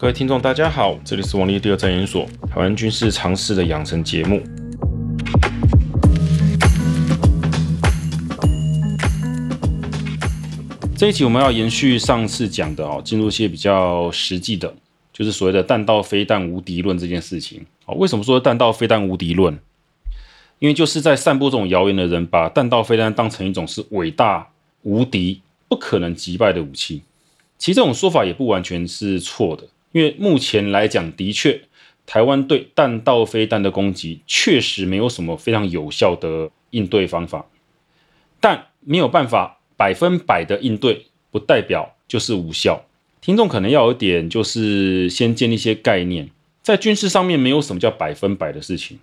[0.00, 4.40] 各位听众，大家好，这里是王立第二战研所台湾军事常识的养成节目。
[10.96, 14.72] 这一集我们要延续上次讲的哦，进入一些比较实际的，
[15.12, 17.66] 就是所谓的弹道飞弹无敌论这件事情。
[17.86, 19.58] 哦，为什么说弹道飞弹无敌论？
[20.60, 24.46] 因为就是在散布这种谣言的人，把弹道飞弹当成一种是伟大、
[24.82, 27.02] 无敌、不可能击败的武器。
[27.58, 29.64] 其实这种说法也不完全是错的。
[29.92, 31.62] 因为目前来讲，的确，
[32.06, 37.46] 台湾对弹道飞弹的攻击确实没有什么非常有效的应对方法，
[38.40, 42.84] 但没有办法百分百的应对，不代表就是无效。
[43.20, 46.30] 听众可能要有点，就是先建立一些概念，
[46.62, 48.98] 在军事上面没有什么叫百分百的事情，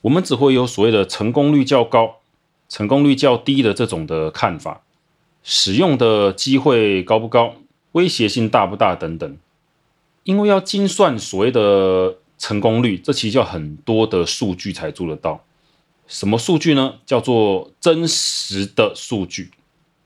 [0.00, 2.16] 我们只会有所谓的成功率较高、
[2.68, 4.82] 成功率较低的这种的看法，
[5.42, 7.56] 使用的机会高不高、
[7.92, 9.36] 威胁性大不大等等。
[10.24, 15.44] 因为要精算所谓的成功率，这其实要很多的数据才做得到。
[16.06, 16.96] 什么数据呢？
[17.06, 19.50] 叫做真实的数据。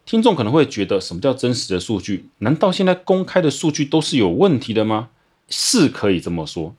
[0.05, 2.27] 听众可能会觉得，什么叫真实的数据？
[2.39, 5.11] 难道现在公开的数据都是有问题的吗？
[5.49, 6.75] 是可以这么说。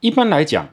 [0.00, 0.70] 一般来讲，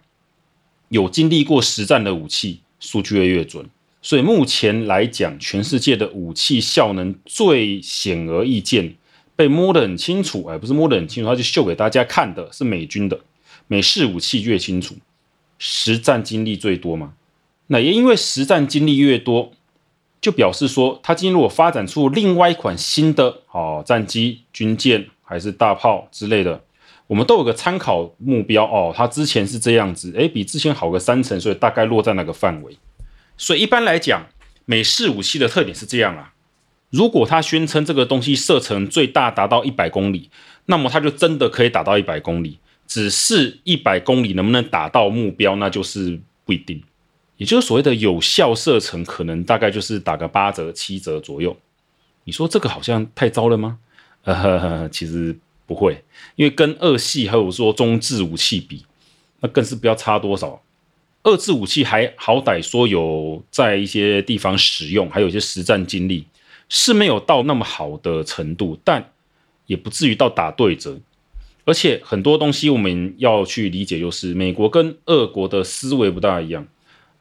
[0.89, 3.69] 有经历过实战的武器，数据会越准。
[4.01, 8.95] 所以目前来讲，全世界的武器效能最显而易见。
[9.37, 13.17] 被摸得很清楚，哎，不是摸得很清楚，他就秀给大家看的，是美军的
[13.67, 14.95] 美式武器越清楚，
[15.59, 17.13] 实战经历最多嘛。
[17.67, 19.51] 那也因为实战经历越多，
[20.19, 26.63] 就表示说，他今天如果发展出另外一款新的哦战机、军舰还是大炮之类的，
[27.05, 28.91] 我们都有个参考目标哦。
[28.95, 32.75] 他之前是这样子，哎，比之前好个三成，所以大概落在那个范围。
[33.37, 34.25] 所以一般来讲，
[34.65, 36.33] 美式武器的特点是这样啊。
[36.89, 40.29] 如果他宣称这个东西射程最大达到一百公里，
[40.65, 42.59] 那么他就真的可以打到一百公里。
[42.87, 46.81] 只是一百公里能不能打到目标，那就是不一定。
[47.35, 51.57] 也就是所谓的有效射程，可能大概就是打个八折、七折左右。
[52.23, 53.79] 你说这个好像太糟了吗？
[54.23, 56.01] 呃呵呵， 其实不会，
[56.37, 58.85] 因为跟二系还有说中制武器比，
[59.41, 60.61] 那更是不要差多少。
[61.23, 66.25] 二制武器还好歹说有在一些地方使用，还有一些实战经历。
[66.69, 69.11] 是没有到那么好的程度，但
[69.65, 70.99] 也不至于到打对折。
[71.65, 76.65] 而且很多东西我们要去理解，就是美国跟俄国的思维不大一样。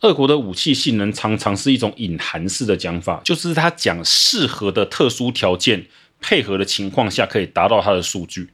[0.02, 5.86] 俄国的武器性能常常是一种隐含式的讲法，就是他讲适合的特殊条件
[6.20, 8.50] 配合的情况下可以达到他的数据，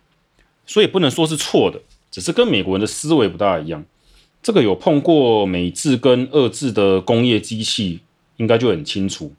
[0.64, 3.84] 所以不能说是错的，只是跟美国人的思维不大一样。
[4.42, 8.00] 这个有碰过美制跟俄制的工业机器，
[8.36, 9.34] 应该就很清楚。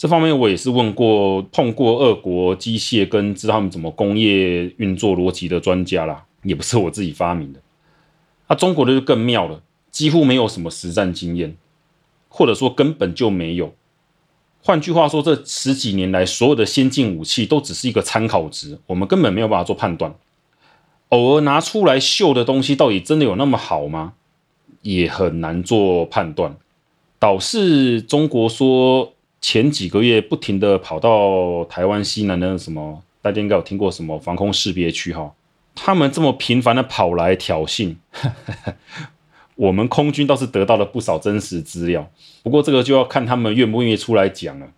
[0.00, 7.60] 这方面我也是问过、碰过俄国机械跟知道他们怎么工业运作逻辑的专家啦，也不是我自己发明的。
[8.48, 11.54] 那、中国的就更妙了，几乎没有什么实战经验，
[12.30, 13.74] 或者说根本就没有。
[14.62, 20.14] 换句话说，这十几年来所有的先进武器都只是一个参考值，我们根本没有办法做判断。
[21.10, 24.14] 偶尔拿出来秀的东西，到底真的有那么好吗？
[24.80, 26.56] 也很难做判断。
[27.18, 29.12] 导致中国说。
[29.40, 35.32] 前几个月不停地跑到台湾西南的什么，大家应该有听过什么防空识别区哈？
[35.74, 37.96] 他们这么频繁地跑来挑衅，
[39.56, 42.10] 我们空军倒是得到了不少真实资料。
[42.42, 44.68] 不过这个就要看他们愿不愿意出来讲了。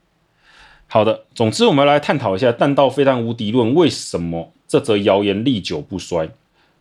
[0.87, 6.31] 好的，总之我们来探讨一下弹道飞弹无敌论为什么这则谣言历久不衰。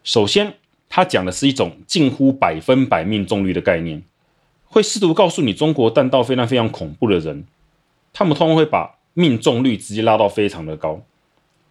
[0.03, 0.53] 首先，
[0.90, 4.03] 它讲的是一种近乎百分百命中率的概念，
[4.66, 7.46] 会试图告诉你中国弹道飞弹非常恐怖的人。
[8.13, 11.01] 他们通常会把命中率直接拉到非常的高，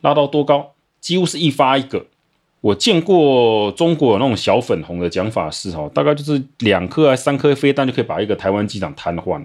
[0.01, 0.73] 拉到多高？
[1.01, 2.07] 几乎是一发一个。
[2.61, 9.43] 我见过中国有那种小粉红的讲法是哈，大概就是两颗还三颗飞弹就可以把一个台湾机场瘫痪。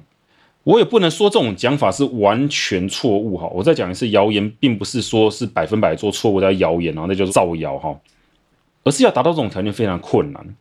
[0.65, 3.47] 我也不能说这种讲法是完全错误哈。
[3.53, 7.97] 我再讲一次，谣言并不是说是百分百做错误的谣言然后，那就是造谣哈，
[8.83, 10.55] 而是要达到这种条件非常困难。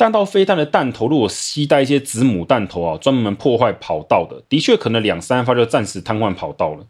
[0.00, 6.86] 弹道飞弹的弹头如果携带一些子母弹头啊，专门破坏跑道的，的确可能两三发就暂时瘫痪跑道了。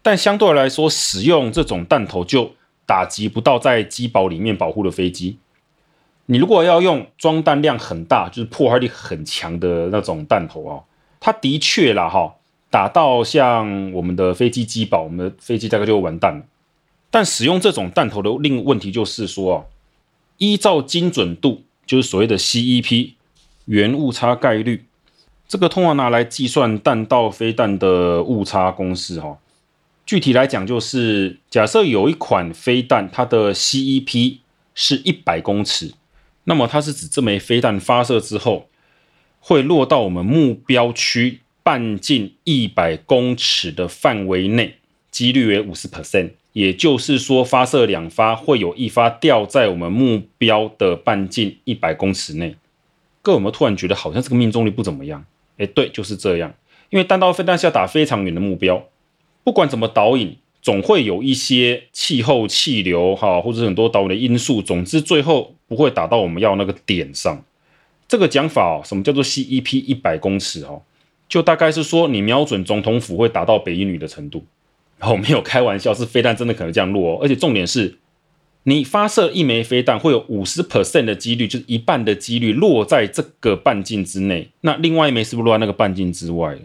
[0.00, 2.52] 但相对来说，使用这种弹头就
[2.86, 5.36] 打击不到在机堡里面保护的飞机。
[6.24, 10.80] 你如果要用装弹量很大，就是破坏力很强的那种弹头啊，
[11.20, 12.36] 它的确啦哈，
[12.70, 16.42] 打到像我们的飞机机堡，我们的飞机大概就完蛋了。
[17.10, 19.64] 但使用这种弹头的另问题就是说啊，
[20.38, 21.64] 依照精准度。
[21.90, 23.14] 就是所谓的 CEP
[23.64, 24.84] 原误差概率，
[25.48, 29.36] 这个通常拿来计算弹道飞弹的误差公式哈。
[30.06, 34.38] 具体来讲，就是假设有一款飞弹，它的 CEP
[34.72, 35.92] 是一百公尺，
[36.44, 38.68] 那么它是指这枚飞弹发射之后
[39.40, 44.76] 会落到我们目标区半径一百公尺的范围内，
[45.10, 46.30] 几率为五十 percent。
[46.52, 52.56] 也就是说，发射两发会有一发掉在我们目标的半径一百公尺内。
[53.22, 55.24] 各位有没有突然觉得好像这个命中率不怎么样？
[55.58, 56.52] 哎，对，就是这样。
[56.88, 58.84] 因为弹道飞弹是要打非常远的目标，
[59.44, 67.44] 不管怎么导引，总会有一些气候、气流哈，或者很多导引的因素，总之最后不会打到我们要那个点上。
[68.08, 70.82] 这个讲法哦，什么叫做 CEP 一百公尺哦？
[71.28, 74.44] 就大概是说你瞄准总统府会打到北一女的程度。
[75.00, 77.18] 然后没有开玩笑，是飞弹真的可能这样落哦。
[77.22, 77.98] 而且重点是，
[78.64, 84.50] 你发射一枚飞弹会有五十 percent 的几率，就是一半的几率落在这个半径之内。
[84.60, 86.58] 那另外一枚是不是落在那个半径之外？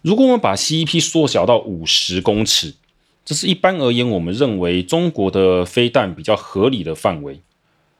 [0.00, 2.74] 如果我们把 CEP 缩小到五十公尺，
[3.24, 7.40] 这是一般而言我们认为中国的飞弹比较合理的范围。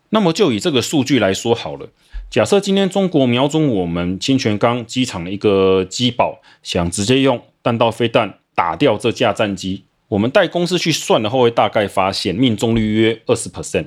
[0.08, 1.88] 那么就以这个数据来说好了，
[2.31, 13.87] 假设今天中国瞄准我们清泉岗机场的一个机堡，想直接用弹道飞弹打掉这架战机，我们带公式去算的话，会大概发现命中率约二十 percent。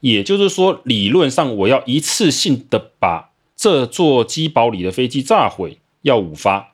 [0.00, 6.72] 也就是说，理论上我要一次性的把这座机堡里的飞机炸毁，要五发。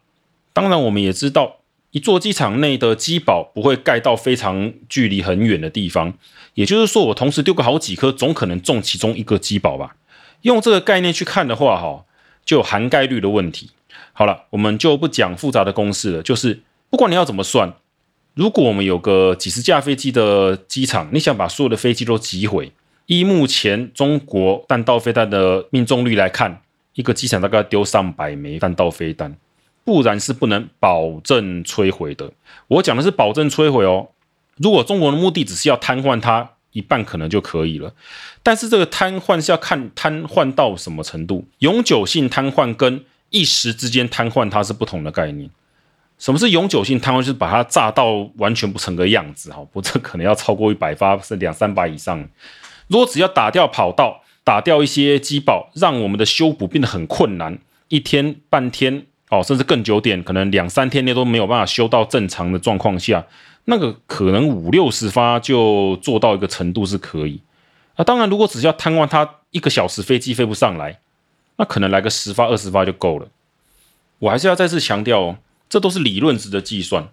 [0.52, 1.58] 当然，我们也知道，
[1.90, 6.14] 一座机场内的机堡不会盖到非常距离很远的地方。
[6.54, 9.96] 也就是说，我同时丢个好几颗，总可能中其中一个机堡吧？
[10.42, 12.04] 用这个概念去看的话，哈，
[12.44, 13.70] 就含概率的问题。
[14.12, 16.22] 好了，我们就不讲复杂的公式了。
[16.22, 17.74] 就是不管你要怎么算，
[18.34, 22.72] 如果我们有个几十架飞机的机场，你想把所有的飞机都击毁，
[23.06, 26.62] 依目前中国弹道飞弹的命中率来看，
[26.94, 29.36] 一个机场大概要丢上百枚弹道飞弹。
[29.84, 32.30] 不然是不能保证摧毁的。
[32.66, 34.08] 我讲的是保证摧毁哦。
[34.56, 37.94] 如果中国的目的只是要瘫痪它一半，可能就可以了。
[38.42, 41.48] 但是这个瘫痪是要看瘫痪到什么程度。
[41.60, 45.48] 永久性瘫痪跟一时之间瘫痪它是不同的概念。
[46.18, 47.18] 什么是永久性瘫痪？
[47.18, 49.52] 就是把它炸到完全不成个样子。
[49.52, 52.28] 哈，不，这可能要超过一百发，是两三百以上。
[52.88, 59.06] 如果只要打掉跑道，打掉一些机堡，让我们的修补变得很困难，一天半天。
[59.30, 63.26] 哦，甚至更久点，可能两三天内都没有办法修到正常的状况下，
[63.66, 67.42] 那个可能五六十发就做到一个程度是可以。
[67.96, 70.98] 啊，当然，如果只要瘫痪它一个小时飞机飞不上来，
[71.56, 73.28] 那可能来个十发二十发就够了。
[74.18, 75.36] 我还是要再次强调哦，
[75.68, 77.08] 这都是理论值的计算，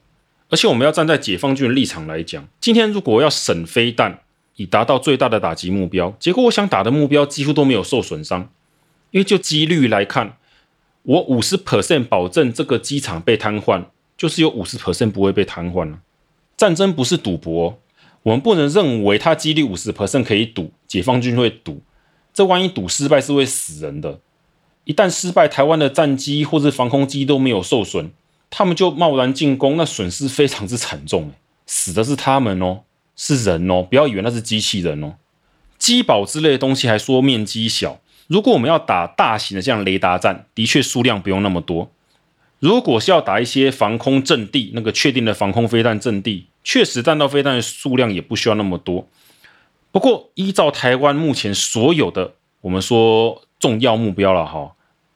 [0.50, 4.22] 而且我们要站在解放军的立场来讲，今天如果要省飞弹
[4.56, 8.50] 以达到最大的打击目标，结果我想打的目标几乎都没有受损伤，
[9.12, 10.38] 因为就几率来看。
[11.08, 13.86] 我五十 percent 保证这个机场被瘫痪，
[14.18, 16.00] 就是有五十 percent 不会被瘫痪了。
[16.58, 17.80] 战争不是赌博，
[18.24, 21.84] 我们不能认为它几率五十 percent 可以赌，解放军会赌。
[22.34, 24.20] 这万一赌失败是会死人的。
[24.86, 28.12] 一旦失败，台湾的战机或是防空机都没有受损，
[28.58, 31.30] 他们就贸然进攻，那损失非常之惨重。
[31.66, 32.84] 死的是他们哦，
[33.18, 35.16] 是人哦，不要以为那是机器人哦。
[35.78, 38.00] 机堡之类的东西还说面积小。
[38.28, 41.92] 如果我们要打大型的这样雷达战，的确数量不用那么多。
[42.60, 49.06] 如果是要打一些防空阵地，那个确定的防空飞弹阵地，确实弹道飞弹的数量也不需要那么多。
[49.92, 54.72] 不过，依照台湾目前所有的我们说重要目标了哈，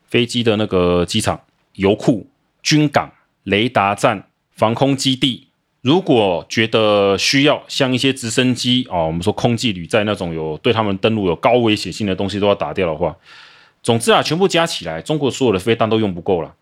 [0.10, 1.40] 飞机的那个机场、
[1.76, 2.28] 油库、
[2.62, 3.10] 军港、
[3.44, 5.48] 雷达站、防空基地。
[5.82, 13.16] 如果觉得需要像一些直升机哦，我们说空骑旅载那种有对他们登陆有高危险性的东西都要打掉的话，
[13.82, 16.54] 总之啊，全部加起来，中国所有的飞弹都用不够了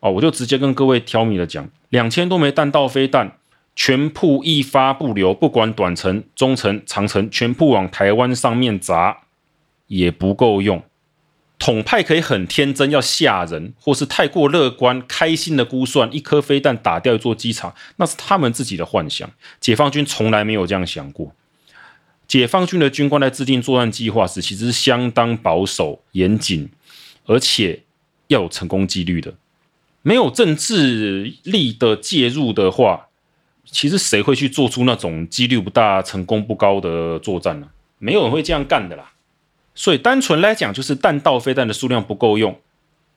[0.00, 0.10] 哦。
[0.10, 3.38] 我就直接跟各位挑明了讲，两千多枚弹道飞弹，
[3.74, 9.22] 全部一发不留，不管短程、中程、长程，全部往台湾上面砸，
[9.86, 10.82] 也不够用。
[11.58, 19.28] 统派可以很天真，要吓人，或是太过乐观、开心的估算，一颗飞弹打掉一座机场，那是他们自己的幻想。
[19.60, 21.34] 解放军从来没有这样想过。
[22.28, 26.68] 解放军的军官在制定作战计划时，其实是相当保守、严谨，
[27.26, 27.82] 而且
[28.28, 29.34] 要有成功几率的。
[30.02, 33.08] 没有政治力的介入的话，
[33.64, 37.68] 其实谁会去做出那种几率不大、成功不高的作战呢？
[37.98, 39.12] 没有人会这样干的啦。
[39.78, 42.58] 所以单纯来讲，就是弹道飞弹的数量不够用，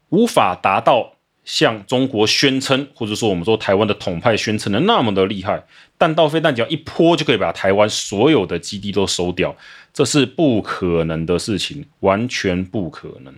[0.10, 1.14] 无法达到
[1.44, 5.64] 像中国宣称，或者说我们说台湾的统派宣称的那么的厉害。
[5.98, 9.56] 弹道飞弹只要一泼就可以把台湾所有的基地都收掉，
[9.92, 13.34] 这是不可能的事情，完全不可能。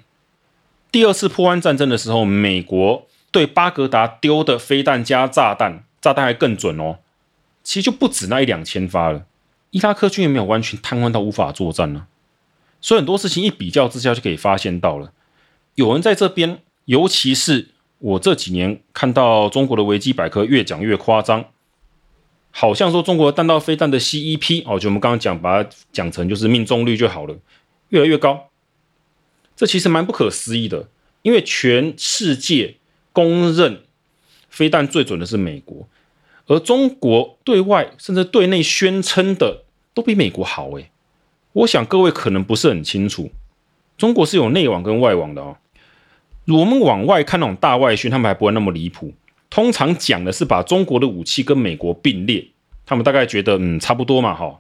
[0.91, 6.97] 第二次波湾战争的时候，美国对巴格达丢的飞弹加炸弹，炸弹还更准哦，
[7.63, 9.23] 其实就不止那一两千发了。
[9.71, 12.05] 伊拉克军也没有完全瘫痪到无法作战呢、
[12.83, 15.13] 所以很多事情一比较之下就可以发现到了，
[15.75, 21.45] 有人在这边，尤其是我这几年看到中国的维基百科越讲越夸张，
[22.51, 27.37] 好像说中国弹道飞弹的 CEP 哦，就我们刚刚讲把它讲成就是命中率就好了，
[27.87, 28.49] 越来越高。
[29.55, 30.89] 这其实蛮不可思议的，
[31.21, 32.75] 因为全世界
[33.13, 33.83] 公认
[34.49, 35.87] 飞弹最准的是美国，
[36.47, 39.63] 而中国对外甚至对内宣称的
[39.93, 40.89] 都比美国好诶。
[41.53, 43.31] 我想各位可能不是很清楚，
[43.97, 45.57] 中国是有内网跟外网的哦。
[46.47, 49.13] 我们往外看那种大外宣，他们还不会那么离谱。
[49.49, 52.45] 通常讲的是把中国的武器跟美国并列，
[52.85, 54.59] 他们大概觉得嗯差不多嘛哈。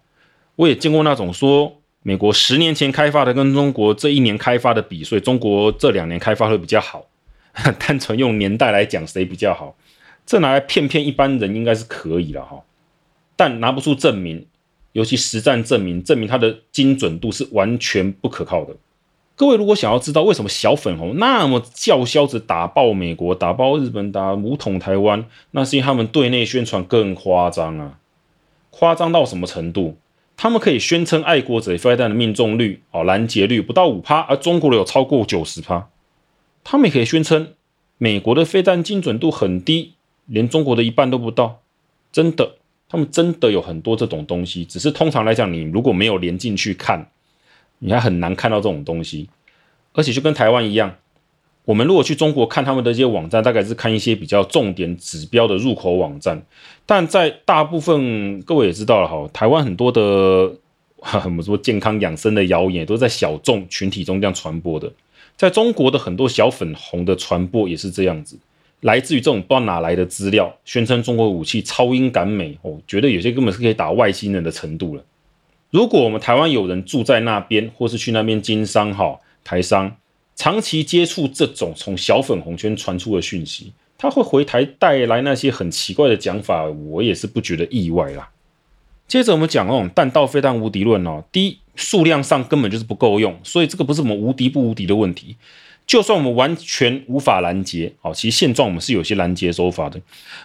[0.55, 1.79] 我也见过那种说。
[2.05, 7.05] 美国十年前开发的跟中国这一年开发的比，所以中国这两年开发会比较好。
[7.79, 9.73] 单纯用年代来讲，谁比较好？
[10.25, 12.61] 这拿来骗骗一般人应该是可以了哈，
[13.37, 14.45] 但拿不出证明，
[14.93, 18.73] 尤其实战证明，证明它的精准度是完全不可靠的。
[19.35, 27.97] 各位如果想要知道为什么小粉红那么叫嚣着打爆美国、打爆日本、打武统台湾，那是因为他们对内宣传更夸张啊，
[28.69, 29.97] 夸张到什么程度？
[30.37, 35.89] 他们可以宣称爱国者飞弹的命中率、哦拦截率不到五趴，而中国的有超过九十趴。
[36.63, 37.53] 他们也可以宣称
[37.97, 39.93] 美国的飞弹精准度很低，
[40.25, 41.61] 连中国的一半都不到。
[42.11, 42.57] 真的，
[42.93, 47.09] 他们真的有很多这种东西，只是通常来讲，你如果没有连进去看，
[47.79, 49.27] 你还很难看到这种东西。
[49.93, 50.95] 而且就跟台湾一样。
[51.65, 56.39] 我们如果去中国看他们的一些网站，大概是看一些比较重点指标的入口网站，
[56.85, 60.53] 但在大部分各位也知道了哈，台湾很多的
[61.23, 64.93] 我们说健康养生的谣言都在小众群体中这样传播的，
[65.35, 68.37] 在中国的很多小粉红的传播也是这样子，
[68.83, 75.03] 来自于这种不知道哪来的资料，宣称中国武器超英赶美哦，觉得有些根本是可以打外星人的程度了。
[75.71, 79.95] 如果我们台湾有人住在那边，或是去那边经商哈，台商。
[80.35, 88.31] 长期接触这种从小粉红圈传出的讯息，他会回台带来那些很奇怪的讲法，我也是不觉得意外啦。
[89.07, 95.35] 接着我们讲那种弹道飞弹无敌论哦，第一，数量上根本就是不够用，所以这个不是我们无敌不无敌的问题。
[95.85, 100.01] 就算我们完全无法拦截，哦，其实现状我们是有些拦截手法的，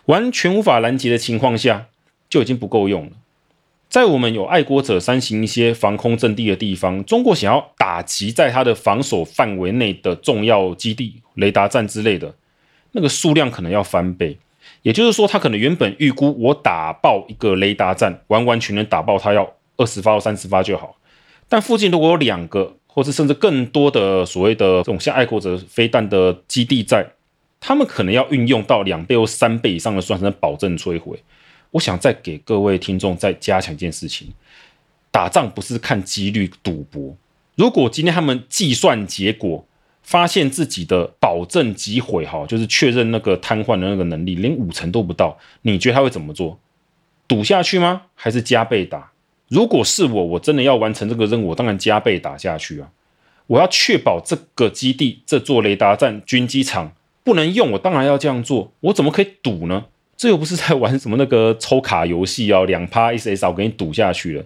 [0.06, 1.86] 完全无法拦截的情况下，
[2.28, 3.12] 就已经不够用了。
[3.88, 12.34] 在我们有爱国者三型一些防空阵地的地方，中国想要打击在它的防守范围内的重要基地、雷达站之类的，
[12.92, 14.36] 那个数量可能要翻倍。
[14.82, 20.96] 也就是说，他可能原本预估我打爆一个雷达站，完完全全打爆它要二十发到三十发就好。
[21.48, 27.06] 但附近如果有两个，或是甚至更多的所谓的这种像爱国者飞弹的基地在，
[27.60, 31.22] 他们可能要运用到两倍或三倍以上的算才能保证摧毁。
[31.70, 34.32] 我想再给各位听众再加强一件事情：
[35.12, 37.16] 打仗不是看几率赌博。
[37.54, 39.64] 如果今天他们计算结果
[40.02, 46.58] 发现自己的保证击毁，哈，就是确认那个瘫痪的那个能力连五成都不到，你觉得他会怎么做？
[47.28, 48.02] 赌下去吗？
[48.16, 49.12] 还是加倍打？
[49.48, 52.90] 如果是我，我真的要完成这个任务，我当然加倍打下去啊！
[53.46, 56.92] 我要确保这个基地、这座雷达站、军机场
[57.24, 58.72] 不能用，我当然要这样做。
[58.80, 59.86] 我怎么可以赌呢？
[60.16, 64.44] 这又不是在玩什么那个抽卡游戏哦，两趴 SS，我给你赌下去了，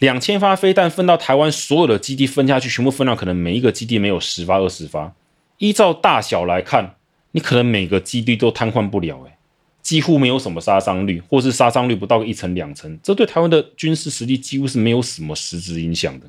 [0.00, 5.14] 两千发飞弹分到台湾所有的基地分下去，全部分到可能每一个基地没有十发二十发，
[5.58, 6.96] 依照大小来看，
[7.30, 9.37] 你可能每个基地都瘫痪不了，诶，
[9.88, 16.26] 几乎没有什么杀伤率，或是杀伤率不到一成两成，这对台湾的军事实力几乎是没有什么实质影响的。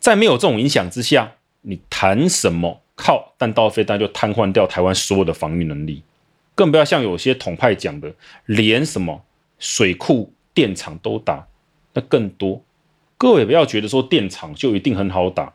[0.00, 6.02] 在没有这种影响之下，你谈什么靠弹道飞弹就瘫痪掉台湾所有的防御能力？
[6.54, 8.10] 更不要像有些统派讲的，
[8.46, 9.22] 连什么
[9.58, 11.46] 水库、电厂都打，
[11.92, 12.62] 那更多。
[13.18, 15.52] 各位不要觉得说电厂就一定很好打，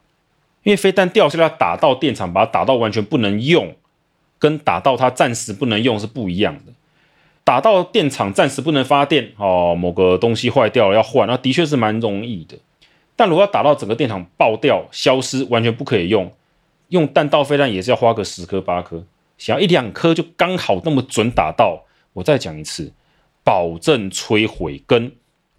[0.62, 3.76] 因为飞弹掉下来打到电厂，把它打到完全不能用，
[4.38, 6.74] 跟打到它暂时不能用是不一样的。
[7.50, 12.56] 打到电厂暂时不能发电，哦，某个东西坏掉了要换，那的确是蛮容易的。
[13.16, 16.32] 但如果要打到整个电厂爆掉、消失，完全不可以用，
[16.90, 19.04] 用弹道飞弹也是要花个十颗八颗。
[19.40, 22.94] 想要一两颗就刚好那么准打到，我再讲一次，
[23.44, 25.12] 保证摧毁跟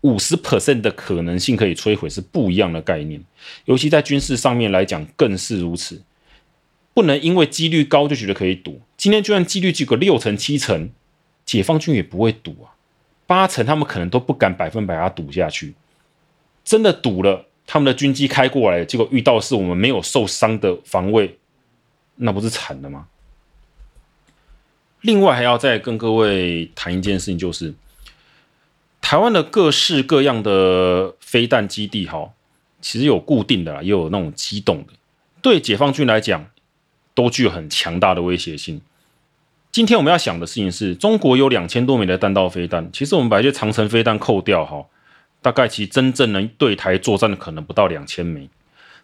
[0.03, 3.21] 五十 percent 的可能性可以摧毁是不一样的概念，
[3.65, 6.01] 尤其在军事上面来讲更是如此。
[6.95, 10.91] 不能因为几率高就觉得可以赌，今天就算几率只有六成七成，
[11.45, 12.75] 解放军也不会赌啊，
[13.27, 15.75] 八成他们可能都不敢百分百把它赌下去。
[16.65, 21.39] 真的赌了，他们的军机开过来，结果遇到是我们没有受伤的防卫，
[22.17, 23.09] 那不是惨了吗？
[25.01, 27.75] 另外还要再跟各位谈一件事情，就是
[29.01, 32.33] 台湾的各式各样的飞弹基地，哈，
[32.83, 34.93] 其实有固定的，也有那种机动的，
[35.41, 36.51] 对解放军来讲，
[37.15, 38.83] 都具有很强大的威胁性。
[39.73, 44.85] 今天我们要想的事情是，中国有两千多枚的弹道飞弹，其实我们把这些长城飞弹扣掉，哈，
[45.41, 48.49] 大概其实真正能对台作战的可能不到两千枚。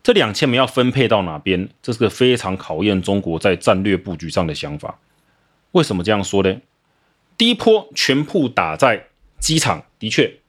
[0.03, 1.69] 这两千枚要分配到哪边？
[1.81, 4.99] 这是个非常考验中国在战略布局上的想法。
[5.71, 6.57] 为什么这样说呢？
[7.39, 9.07] 第一波全部打在
[9.39, 10.41] 机场，的确，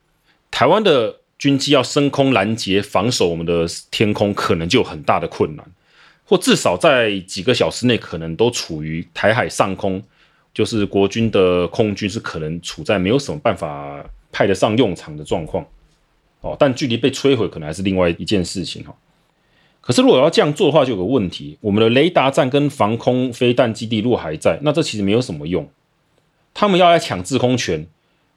[0.50, 5.64] 台湾的军机要升空拦截防守我们的天空，可能就有很大的困难，
[6.28, 10.04] 或至少在几个小时内，可能都处于台海上空，
[10.54, 15.66] 就是国军的空军是可能处在没有什么办法派得上用场的状况。
[16.42, 18.94] 哦，但距离被摧毁可能还是另外一件事情哈。
[19.80, 25.66] 可是，如果要这样做的话，就有个问题：我们的雷达站跟防空飞弹基地如果还在，那这其实没有什么用。
[26.54, 27.88] 他们要来抢制空权，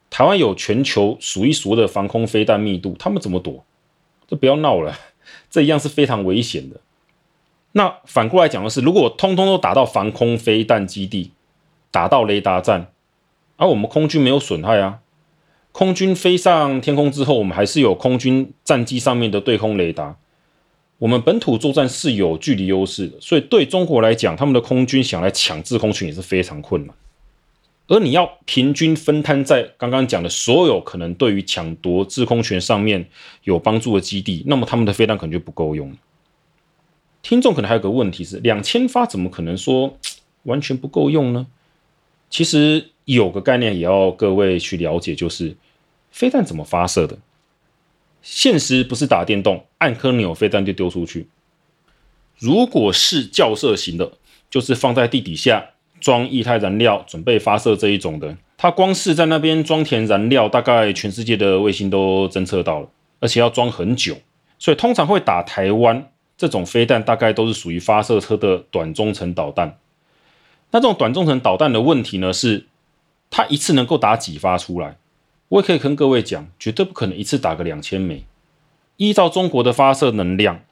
[0.08, 3.64] 台湾有全球数一数二的防空飞弹密度，他们怎么躲？
[4.28, 4.96] 就不要闹了，
[5.50, 6.80] 这一样是非常危险的。
[7.72, 11.32] 那反过来讲的是，如果通通都打到防空飞弹基地，
[11.90, 12.88] 打到雷达站，
[13.56, 14.98] 而、我们空军没有损害啊，
[15.70, 20.16] 空军飞上天空之后，我们还是有空军战机上面的对空雷达。
[20.98, 26.94] 我们本土作战是有距离优势的，所以对中国来讲，他们的空军想来抢制空权也是非常困难。
[27.86, 33.08] 而你要平均分摊在刚刚讲的所有可能对于抢夺制空权上面
[33.44, 35.96] 有帮助的基地，那么他们的飞弹可能就不够用了。
[37.22, 39.98] 听众可能还有个问题是，两千发怎么可能说
[40.44, 41.46] 完全不够用呢？
[42.30, 45.56] 其实有个概念也要各位去了解，就是
[46.10, 47.18] 飞弹怎么发射的。
[48.22, 51.28] 现实不是打电动，按颗钮飞弹就丢出去。
[52.38, 54.12] 如果是校射型的，
[54.48, 58.36] 就是放在地底下装液态燃料，准备发射这一种的。
[58.56, 62.88] 它光是在那边装填燃料，大概全世界的卫星都侦测到了，
[63.20, 64.16] 而且要装很久。
[64.58, 69.76] 所以通常会打台湾这种飞弹，大概都是属于发射车的短中程导弹。
[70.70, 72.64] 那这种短中程导弹的问题呢，是
[73.28, 74.96] 它一次能够打几发出来？
[75.48, 78.24] 我也可以跟各位讲，绝对不可能一次打个两千枚。
[78.96, 80.62] 依照中国的发射能量，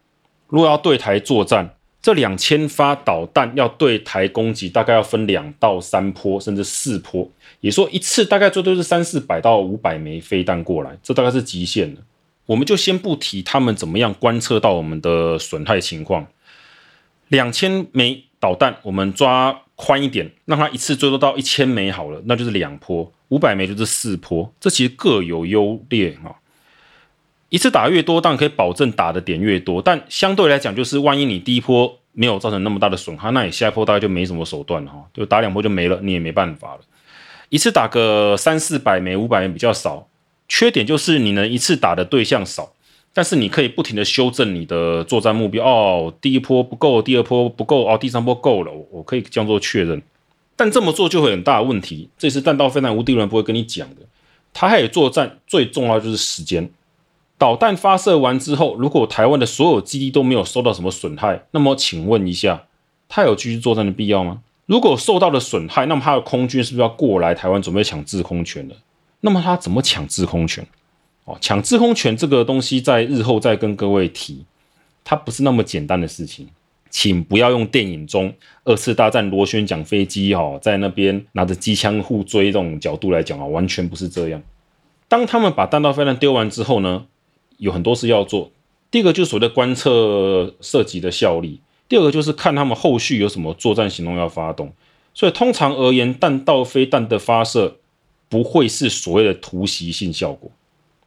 [0.47, 7.29] 如果要对台作战，这两千发导弹要对台攻击，大概要分两到三波，甚至四波。
[7.61, 12.01] 也说一次大概最多是三四百到五百枚飞弹过来，这大概是极限了。
[12.49, 16.27] 我们就先不提他们怎么样观测到我们的损害情况。
[17.29, 23.13] 两千枚导弹，我们抓宽一点，让它一次最多到一千枚好了，那就是两波。
[23.29, 26.37] 五百枚就是四波，这其实各有优劣哈。
[27.51, 36.81] 一次打越多，当然可以保证打的点越多，但相对来讲，就是万一你第一波没有造成那么大的损害，那你下一波大概就没什么手段了哈，就打两波就没了，你也没办法了。
[37.51, 40.09] 一次打个三四百枚、五百枚比较少，
[40.49, 42.73] 缺点就是你能一次打的对象少，
[43.13, 46.13] 但是你可以不停的修正你的作战目标哦。
[46.21, 50.03] 第一波不够，第二波不够哦，第三波够了，我可以这样做确认。
[50.57, 53.97] 但这么做就会很大的问题，这是弹道飞弹无敌轮不会跟你讲的。
[54.53, 56.69] 他还有作战最重要就是时间。
[57.37, 62.65] 导弹发射完之后，如果台湾的所有基地都没有受到什么损害，那么请问一下，
[63.09, 64.41] 他有继续作战的必要吗？
[64.67, 68.75] 如果受到了损害，那么他的空军是不是要过来台湾准备抢制空权了？
[69.21, 70.67] 那么他怎么抢制空权？
[71.25, 74.45] 哦，抢制空权这个东西在日后再跟各位提，
[75.05, 76.49] 它不是那么简单的事情。
[76.91, 78.33] 请不要用电影中
[78.65, 84.43] 二次大战螺旋桨飞机哦，在那边拿着机枪互追这种角度来讲啊，完全不是这样。
[85.07, 87.05] 当他们把弹道飞弹丢完之后呢，
[87.59, 88.51] 有很多事要做。
[88.91, 94.73] 第一个就是所谓的观测射击的效力，第二个就是看他们后续有什么作战行动要发动。
[95.13, 97.77] 所以通常而言，弹道飞弹的发射
[98.29, 100.51] 不会是所谓的突袭性效果。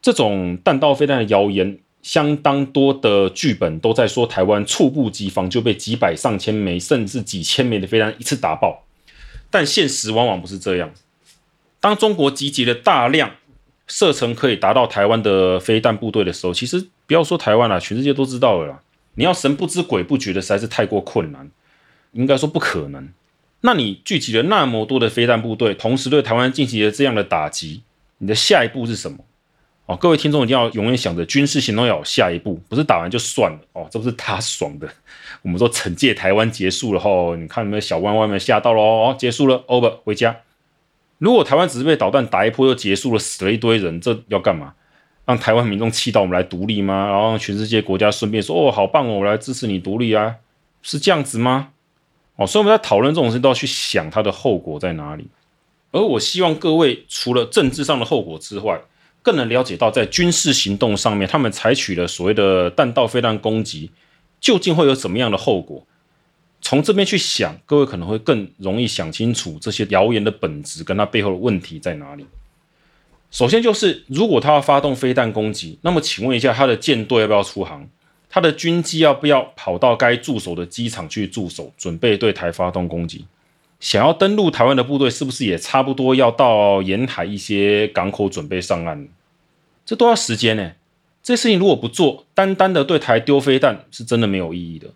[0.01, 1.79] 这种弹道飞弹的谣言。
[2.03, 8.85] 相当多的剧本都在说，台湾猝不及防就被几百上千枚甚至几千枚的飞弹一次打爆，
[9.51, 10.91] 但现实往往不是这样。
[11.79, 13.35] 当中国集结了大量
[13.85, 18.81] 射程可以达到台湾的飞弹部队的时候，其实不要说台湾了，全世界都知道了啦。
[19.13, 21.51] 你要神不知鬼不觉的，实在是太过困难，
[22.13, 23.07] 应该说不可能。
[23.61, 27.83] 那你聚集了那么多的飞弹部队，同时对台湾进行了这样的打击，
[28.17, 29.19] 你的下一步是什么？
[29.85, 34.87] 哦，各位听众一定要永远想着军事行动要有下一步，不是打完就算了哦，这不是他爽的。
[35.43, 40.37] 我们说惩戒台湾结束了后，你看你们小湾外面吓到了哦，结束了，over 回家。
[41.17, 44.73] 如果台湾只是被导弹打一波就结束了，死了一堆人，这要干嘛？
[45.25, 47.07] 让台湾民众气到我们来独立吗？
[47.07, 50.37] 然后让全世界国家顺便说哦，好棒哦，我来支持你独立啊，
[50.81, 51.69] 是这样子吗？
[52.45, 55.27] 所以我们在讨论这种事都要去想它的后果在哪里。
[55.91, 58.79] 而我希望各位除了政治上的后果之外，
[59.21, 63.91] 更能了解到在军事行动上面，他们采取了所谓的弹道飞弹攻击，
[64.39, 65.85] 究竟会有怎么样的后果？
[66.61, 72.25] 从这边去想，各位可能会更容易想清楚这些谣言的本质跟它背后的问题在哪里。
[73.31, 77.87] 首先就是，如果他要发动飞弹攻击，那么请问一下，他的舰队要不要出航？
[78.33, 83.25] 他的军机要不要跑到该驻守的机场去驻守，准备对台发动攻击？
[83.81, 89.09] 想要登陆台湾的部队，是不是也差不多要到沿海一些港口准备上岸？
[89.85, 90.71] 这都要时间呢。
[91.21, 94.87] 这事情如果不做，单单的对台丢飞弹，是真的没有意义的。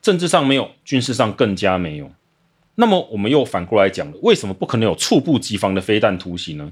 [0.00, 2.12] 政治上没有，军事上更加没有。
[2.76, 6.70] 那么我们又反过来讲了，为什么不可能有猝不及防的飞弹突袭呢？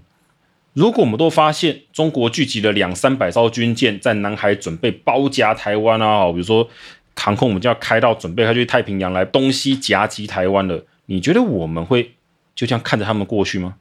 [0.75, 6.69] 如果我们都发现中国聚集了两三百艘军舰在南海准备包夹台湾啊，比如说
[7.17, 12.13] 航空我们就要开到准备开去太平洋来东西夹击台湾了，你觉得我们会
[12.55, 13.77] 就这样看着他们过去吗？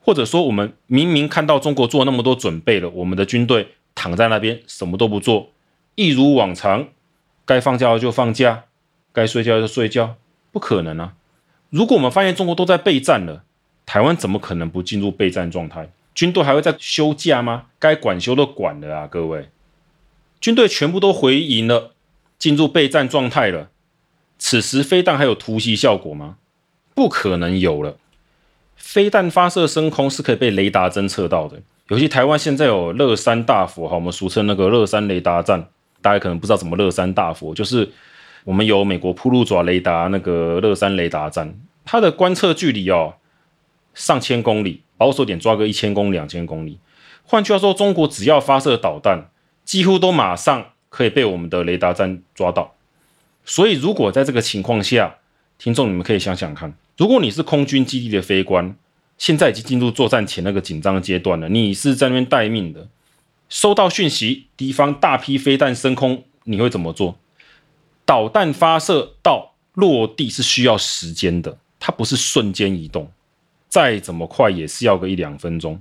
[0.00, 5.50] 或者说我们明明看到中国做那么多准备了，我们的军队躺在那边什么都不做，
[5.96, 6.88] 一如往常，
[7.44, 8.64] 该放假就放假。
[9.12, 10.16] 该睡觉就睡觉，
[10.52, 11.14] 不可能啊！
[11.70, 13.44] 如果我们发现中国都在备战了，
[13.86, 15.88] 台湾怎么可能不进入备战状态？
[16.16, 17.66] 军队还会在休假吗？
[17.78, 19.06] 该管休都管了啊！
[19.06, 19.50] 各位，
[20.40, 21.92] 军队全部都回营了，
[22.36, 23.68] 进入备战状态了。
[24.36, 26.38] 此时飞弹还有突袭效果吗？
[26.94, 27.98] 不可能有了。
[28.74, 35.68] 飞弹发射升空是可以被雷达侦测到的，尤其台湾现在有乐山大佛，哈，我们俗称那个乐山雷达站，
[36.02, 37.92] 大家可能不知道什么乐山大佛，就是。
[38.44, 41.52] 我们有美国铺路爪雷达那个乐山雷达站，
[41.84, 43.14] 它的观测距离哦
[43.92, 46.78] 上千公里，保守点抓个一千公里、两千公里。
[47.24, 49.30] 换句话说，中国只要发射导弹，
[49.64, 52.74] 几乎都马上可以被我们的雷达站抓到。
[53.44, 55.16] 所以，如果在这个情况下，
[55.58, 58.76] 听众你们可以想想看，如果你是空军基地的飞官，
[59.18, 62.88] 现在已经进入作战前那个紧张阶段了，你是在那边待命的，
[63.48, 67.16] 收到讯息，敌方大批飞弹升空，你会怎么做？
[68.04, 73.10] 导弹发射到落地是需要时间的，它不是瞬间移动，
[73.76, 75.78] 再怎么快也是要个一两分钟。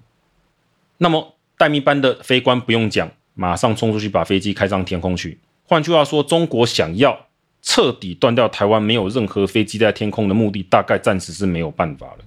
[0.98, 5.40] 那么待命班的飞官不用讲，马上冲出去把飞机开上天空去。
[5.66, 7.28] 换句话说，中国想要
[7.62, 12.18] 彻底断掉台湾没有任何飞机在天空的目的，大概暂时是没有办法了。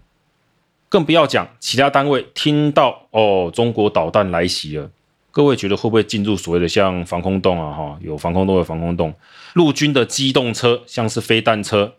[0.88, 4.90] 更不要讲其他单位听到哦，中国导弹来袭了。
[5.30, 7.76] 各位觉得会不会进入所谓的像防空洞啊？
[7.76, 9.12] 哈，有防空洞的防空洞，
[9.52, 11.92] 陆军的机动车像是飞弹车，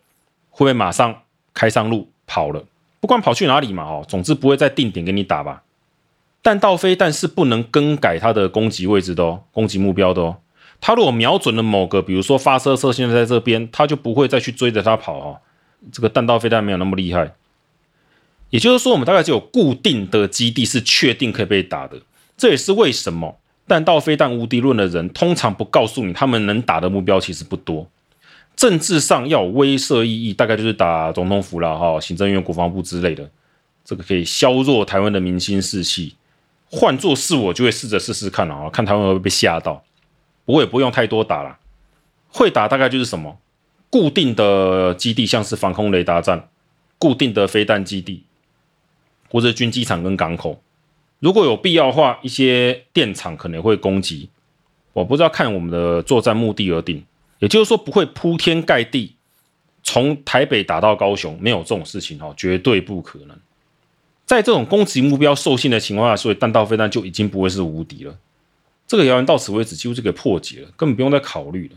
[0.50, 1.22] 会不会马上
[1.54, 2.64] 开上路跑了？
[3.00, 5.62] 不管跑去哪里嘛，哦，总之不会再定点给你打吧。
[6.42, 10.36] 弹道飞弹是不能更改它的攻击位置的哦，攻击目标的哦。
[10.80, 15.38] 它如果瞄准了某个，比如说发射射线在这边，它就不会再去追着它跑哦。
[15.92, 17.34] 这个弹道飞弹没有那么厉害。
[18.50, 22.00] 也就是说，我们大概只有固定的基地是确定可以被打的。
[22.36, 27.86] 这也是为什么弹道飞弹无敌论的人通常不告诉你，他们能打的目标其实不多。
[28.60, 33.26] 政治上要威慑意义，大概就是打总统府了哈，行政院、国防部之类的，
[33.82, 36.14] 这个可以削弱台湾的民心士气。
[36.70, 39.82] 换做是我，就会试着试试看啊，看台湾会不会被吓到。
[40.44, 41.56] 不过也不用太多打了，
[42.28, 43.38] 会打大概就是什么
[43.88, 46.50] 固定的基地，像是防空雷达站、
[46.98, 48.24] 固定的飞弹基地，
[49.30, 50.60] 或者军机场跟港口。
[51.20, 54.28] 如果有必要的话，一些电厂可能会攻击，
[54.92, 57.02] 我不知道看我们的作战目的而定。
[57.40, 59.16] 也就是说，不会铺天盖地
[59.82, 63.36] 从台北打到高雄，没有这种事情哈，绝对不可能。
[64.24, 68.16] 在这种攻击目标受限的情况下，所以弹道飞弹就已经不会是无敌了。
[68.86, 71.74] 这个谣言到此为止几乎就给破解了，根本不用再考虑了。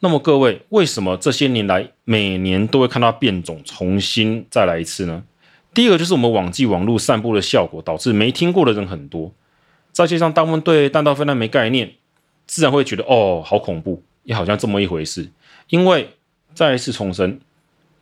[0.00, 5.22] 那么各位，为什么这些年来每年都会看到变种重新再来一次呢？
[5.74, 9.32] 第一个就是我们网际网络散布的效果，导致没听过的人很多。
[9.92, 11.92] 再加上大部分对弹道飞弹没概念，
[12.46, 15.28] 自然会觉得哦，好恐怖，也好像这么一回事。
[15.68, 16.14] 因为
[16.54, 17.40] 再一次重申，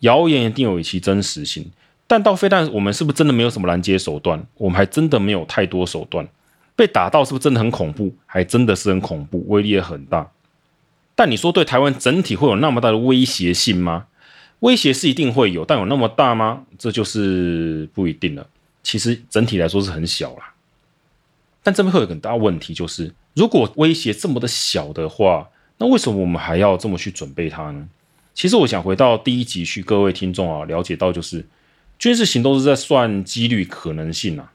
[0.00, 1.70] 谣言一定有其真实性。
[2.06, 4.46] 但到飞弹，我们是不是真的没有什么拦截手段？
[4.56, 6.26] 我们还真的没有太多手段。
[6.74, 8.14] 被打到是不是真的很恐怖？
[8.24, 10.30] 还真的是很恐怖，威力也很大。
[11.14, 14.06] 但你说对台湾整体会有那么大的威胁性吗？
[14.60, 16.64] 威胁是一定会有，但有那么大吗？
[16.78, 18.46] 这就是不一定了。
[18.82, 20.54] 其实整体来说是很小啦。
[21.62, 25.48] 但这边会有很大问题，就是如果威胁这么的小的话，
[25.78, 27.88] 那为什么我们还要这么去准备它呢？
[28.34, 31.46] 其实我想回到第一集去，各位听众啊，了解到就是
[31.98, 34.52] 军事行动是在算几率可能性啊。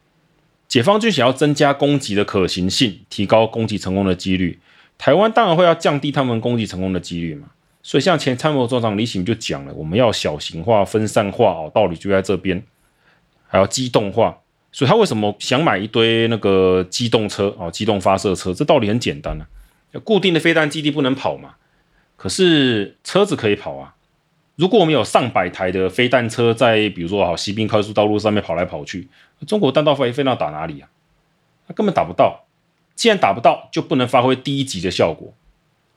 [0.68, 4.60] 解放军想要增加攻击的可行性，提高攻击成功的几率，
[4.98, 7.48] 台湾当然会要降低他们攻击成功的几率嘛。
[7.84, 12.64] 所以，像前参谋总长李喜就讲了，我们要小型化、分散化哦，道理就在这边，
[13.48, 14.38] 还要机动化。
[14.72, 18.54] 所以他为什么想买一堆那个机动车啊、机动发射车？
[18.54, 19.46] 这道理很简单啊，
[20.00, 21.56] 固定的飞弹基地不能跑嘛，
[22.18, 23.96] 可是车子可以跑啊。
[24.56, 29.08] 如果我们有上百台的飞弹车在，比如说好西滨快速道路上面跑来跑去，
[29.48, 30.90] 中国弹道飞飞到打哪里啊？
[31.68, 32.46] 它根本打不到。
[32.96, 35.34] 既然打不到，就不能发挥第一级的效果，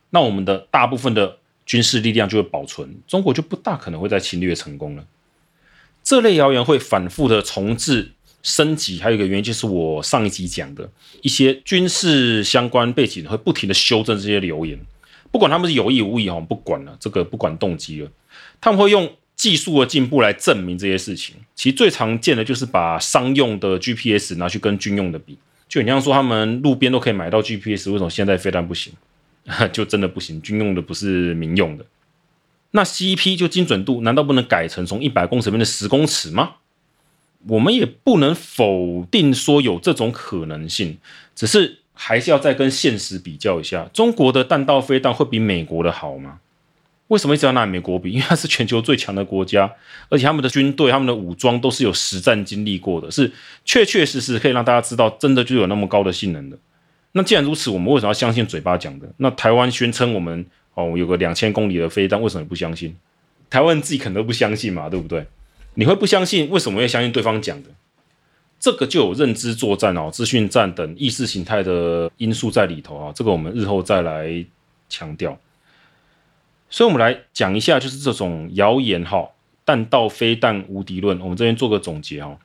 [0.09, 5.05] 那我们的大部分的军事力量就会保存，中国就不大可能会再侵略成功了。
[6.01, 8.13] 这类谣言会反复的重置
[8.47, 10.89] 升级，还有一个原因就是我上一集讲的
[11.21, 14.79] 一些军事相关背景会不停的修正这些留言，
[15.33, 18.09] 不管他们是有意无意哈，不管了，这个不管动机了。
[18.61, 21.35] 他们会用技术的进步来证明这些事情。
[21.55, 28.93] 其实最常见的就是把商用的 GPS 拿去跟军用的比，就你像说他们路边都可以买到 GPS，为什么现在飞弹不行？
[29.73, 31.85] 就真的不行，军用的不是民用的。
[32.71, 36.55] 那 CP 就精准度难道不能改成从一百公尺变成十公尺吗？
[37.47, 40.97] 我们也不能否定说有这种可能性，
[41.35, 46.39] 只是还是要再跟现实比较一下，中国的弹道飞弹会比美国的好吗？
[47.07, 48.11] 为什么一直要拿美国比？
[48.11, 49.71] 因为它是全球最强的国家，
[50.09, 53.31] 而且他们的军队、他们的武装都是有实战经历过的，是
[53.63, 56.57] 确确实实可以让大家知道，真的就有那么高的性能的。
[57.13, 59.07] 那既然如此，我们为什么要相信嘴巴讲的？
[59.15, 62.93] 那台湾宣称我们哦有个两千公里的飞弹，为什么不相信？
[63.49, 65.25] 台湾自己可能都不相信嘛，对不对？
[65.79, 66.49] 你会不相信？
[66.49, 67.69] 为什么会相信对方讲的？
[68.59, 73.13] 这个就有认知作战哦、资讯战等意识形态的因素在里头啊。
[73.15, 74.43] 这个我们日后再来
[74.89, 75.37] 强调。
[76.67, 79.29] 所以，我们来讲一下，就是这种谣言哈，
[79.63, 81.19] 弹道飞弹无敌论。
[81.21, 82.39] 我们这边做个总结哈，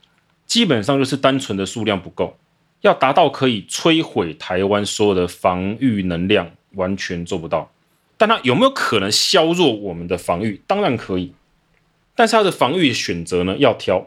[0.47, 2.37] 基本上就是单纯的数量不够，
[2.83, 7.73] 要达到可以摧毁台湾所有的防御能量，完全做不到。
[8.19, 10.61] 但它有没有可能削弱我们的防御？
[10.67, 11.33] 当然可以，
[12.15, 13.99] 但是它的防御选择呢，要挑，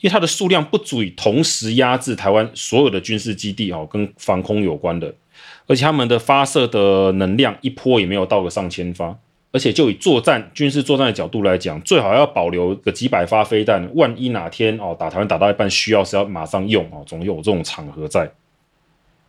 [0.00, 5.14] 因为它的数量不足以同时压制台湾所有的军事基地哦，跟防空有关的，
[5.66, 9.18] 而且他们的发射的能量一波也没有到个上千发。
[9.52, 18.30] 而且就以作战军事作战的角度来讲，最好要保留个几百发飞弹，万一哪天哦打台湾打到一半需要是要马上用哦，总有这种场合在。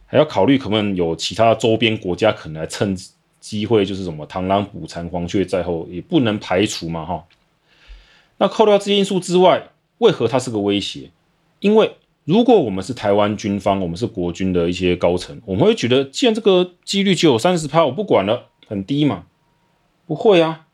[0.05, 2.93] 还要考虑可能有其他周边国家可能来趁
[3.39, 7.23] 机会，就是什么螳螂捕蝉，黄雀在后，也不能排除嘛哈。
[8.37, 9.69] 那扣掉这些因素之外，
[9.99, 11.11] 为何它是个威胁？
[11.59, 19.25] 因为如果我们是台湾军方，我们是国军的一些高层，我们会觉得，既然这个几率只有三十趴，我不管了，很低嘛。
[20.05, 20.67] 不会啊，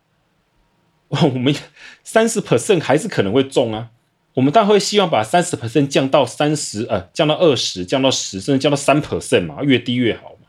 [1.10, 1.56] 我们
[2.04, 3.89] 三十 percent 还是可能会中啊。
[4.36, 10.47] 我们当然会希望把三十 percent 降到三十，呃，降到二十，降到十，甚至降到三 percent 嘛，越低越好嘛。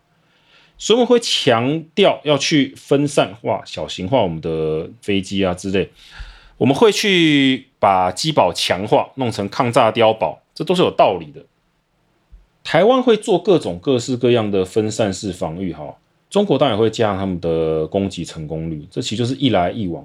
[0.77, 5.91] 所以我们会强调要去分散化、小型化我们的飞机啊之类。
[6.57, 11.45] 我们会去把机堡强化，弄成抗炸碉堡，这都是有道理的。
[12.63, 15.97] 台湾会做各种各式各样的分散式防御，哈。
[16.31, 20.05] 中国当然会加上他们的攻击成功率，这其实就是一来一往。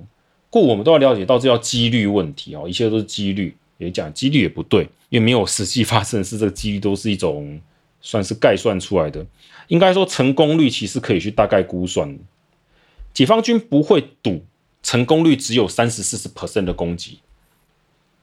[0.50, 3.56] 故我们都要了解到，这叫几率问题哦，一切都是几率。
[3.78, 7.58] 也讲几率也不对，因为没有实际发生的事，这个几率都是一种
[8.02, 9.26] 算是概算出来的。
[9.70, 12.20] 应该说成功率其实可以去大概估算。
[13.14, 14.44] 解放军不会赌
[14.84, 17.20] 成功率只有三十四十 percent 的攻击，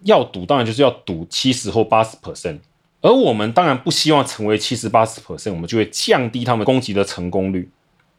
[0.03, 2.59] 要赌当然就是要赌七十或八十 percent。
[3.03, 7.69] 而我们当然不希望成为七十八十 percent，我们就会降低他们攻击的成功率。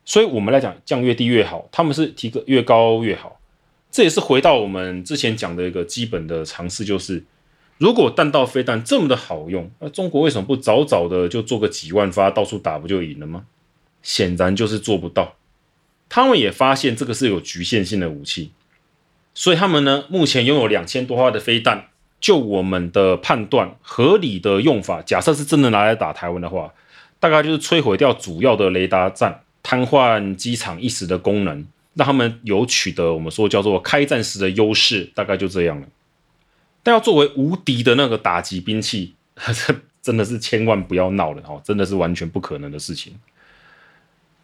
[0.05, 1.67] 所以，我们来讲，降越低越好。
[1.71, 3.39] 他们是提个越高越好。
[3.91, 7.25] 这也是回到我们之前讲的一个基本的常识，就是
[7.77, 13.45] 如果弹道飞弹这么的好用，那中国为什么不早早的就做个几万发，到处打不就赢了吗？
[14.03, 15.35] 显然就是做不到。
[16.09, 18.51] 他们也发现这个是有局限性的武器，
[19.33, 21.87] 所以他们呢，目前拥有两千多发的飞弹。
[22.19, 26.73] 就我们的判断，合理的用法，假设是真的拿来打台湾的话，
[27.19, 29.43] 大概就是摧毁掉主要的雷达站。
[29.61, 35.87] 瘫痪机场一时的功能，让他们有取得我们说叫做开战时的优势，大概就这样了。
[36.81, 43.13] 但要作为无敌的那个打击兵器，这 真的是千万不要闹了哦，真的是完全不可能的事情。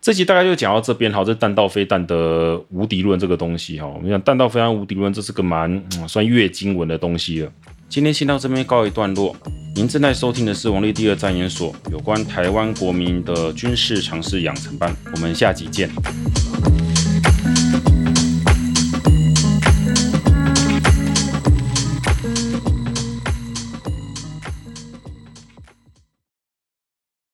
[0.03, 7.49] 这集大概就讲到这边，好，这弹道飞弹的无敌论这个东西哈，我们讲弹道飞弹无敌论，这是个蛮、嗯、算月经文的东西了。
[7.87, 9.33] 今天先到这边告一段落。
[9.73, 14.93] 您正在收听的是王立第二战研所有关台湾国民的军事常识养成班。
[15.15, 15.89] 我们下集见。